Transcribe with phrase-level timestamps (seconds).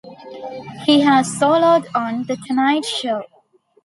[0.83, 3.21] He has soloed on "The Tonight Show".